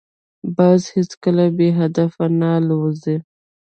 [0.55, 3.17] باز هیڅکله بې هدفه نه الوزي